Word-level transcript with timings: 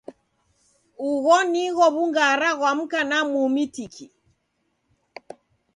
Ugho 1.09 1.37
nigho 1.51 1.85
w'ungara 1.95 2.49
ghwa 2.57 2.71
mka 2.79 3.01
na 3.09 3.17
mumi 3.31 3.63
tiki. 3.73 4.05